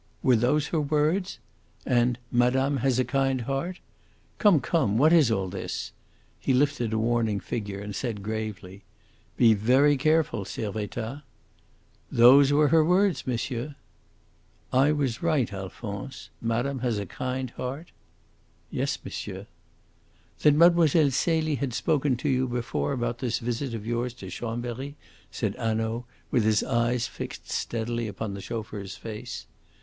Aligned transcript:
Were 0.23 0.35
those 0.35 0.69
her 0.69 0.81
words? 0.81 1.37
And 1.85 2.17
'Madame 2.31 2.77
has 2.77 2.97
a 2.97 3.05
kind 3.05 3.41
heart.' 3.41 3.79
Come, 4.39 4.59
come, 4.59 4.97
what 4.97 5.13
is 5.13 5.29
all 5.29 5.47
this?" 5.47 5.91
He 6.39 6.53
lifted 6.55 6.91
a 6.91 6.97
warning 6.97 7.39
finger 7.39 7.79
and 7.79 7.95
said 7.95 8.23
gravely, 8.23 8.81
"Be 9.37 9.53
very 9.53 9.95
careful, 9.97 10.43
Servettaz." 10.43 11.21
"Those 12.11 12.51
were 12.51 12.69
her 12.69 12.83
words, 12.83 13.27
monsieur." 13.27 13.75
"'I 14.73 14.93
was 14.93 15.21
right, 15.21 15.53
Alphonse. 15.53 16.31
Madame 16.41 16.79
has 16.79 16.97
a 16.97 17.05
kind 17.05 17.51
heart'?" 17.51 17.91
"Yes, 18.71 18.97
monsieur." 19.05 19.45
"Then 20.39 20.57
Mlle. 20.57 20.87
Celie 21.11 21.55
had 21.61 21.75
spoken 21.75 22.17
to 22.17 22.27
you 22.27 22.47
before 22.47 22.91
about 22.93 23.19
this 23.19 23.37
visit 23.37 23.75
of 23.75 23.85
yours 23.85 24.15
to 24.15 24.31
Chambery," 24.31 24.95
said 25.29 25.53
Hanaud, 25.57 26.05
with 26.31 26.43
his 26.43 26.63
eyes 26.63 27.05
fixed 27.05 27.51
steadily 27.51 28.07
upon 28.07 28.33
the 28.33 28.41
chauffeur's 28.41 28.95
face. 28.95 29.45